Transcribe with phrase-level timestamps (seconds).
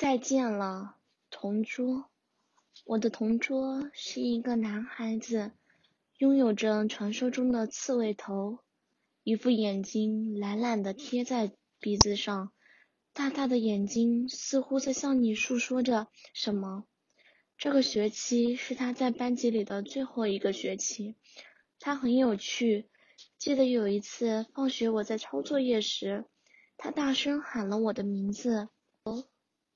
[0.00, 0.96] 再见了，
[1.28, 2.08] 同桌。
[2.86, 5.52] 我的同桌是一个男孩子，
[6.16, 8.60] 拥有着传说中的刺猬头，
[9.24, 12.50] 一副眼睛懒懒的贴在鼻子上，
[13.12, 16.86] 大大的眼睛似乎在向你诉说着什么。
[17.58, 21.16] 这个学期是他在班级里的最后一个学期，
[21.78, 22.88] 他很有趣。
[23.36, 26.24] 记得有一次放学我在抄作业时，
[26.78, 28.70] 他大声喊了我的名字。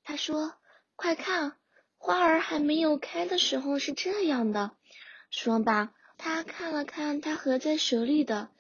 [0.05, 0.52] 他说
[0.96, 1.57] ：“快看，
[1.96, 4.76] 花儿还没有开的时候是这样的。”
[5.31, 8.50] 说罢，他看了看他合在手里的，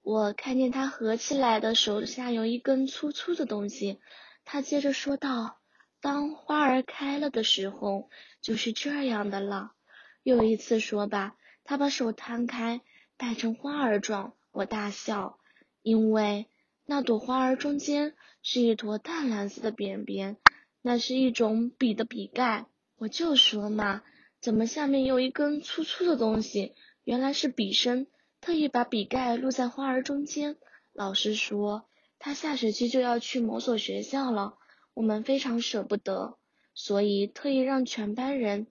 [0.00, 4.00] 我看见他合起来的手下有一根粗粗的东西。
[4.44, 5.58] 他接着说道
[6.00, 8.08] ：“当花儿开了的时候，
[8.40, 9.72] 就是这样的了。”
[10.22, 12.80] 又一次说罢，他把手摊开，
[13.16, 14.34] 摆成花儿状。
[14.52, 15.38] 我大笑，
[15.82, 16.46] 因为
[16.84, 20.36] 那朵花儿中间是一坨淡蓝色的便便。
[20.86, 24.04] 那是一种笔的笔盖，我就说嘛，
[24.40, 26.76] 怎么下面有一根粗粗的东西？
[27.02, 28.06] 原来是笔身，
[28.40, 30.56] 特意把笔盖露在花儿中间。
[30.92, 31.88] 老师说
[32.20, 34.58] 他下学期就要去某所学校了，
[34.94, 36.38] 我们非常舍不得，
[36.72, 38.68] 所以特意让全班人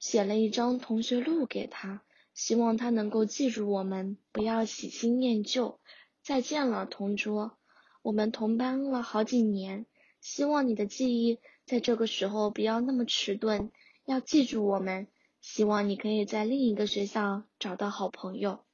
[0.00, 2.02] 写了一张同学录给他，
[2.34, 5.78] 希望他能够记住我们，不要喜新厌旧。
[6.24, 7.56] 再见了，同桌，
[8.02, 9.86] 我们同班了好几年。
[10.20, 13.70] 希望你的记忆在这个时候不要那么迟钝，
[14.04, 15.08] 要记住我们。
[15.40, 18.65] 希望你可以在另一个学校找到好朋友。